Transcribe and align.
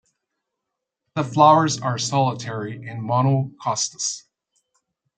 The 1.13 1.23
flowers 1.23 1.79
are 1.79 1.99
solitary 1.99 2.73
in 2.75 3.03
"Monocostus". 3.03 4.23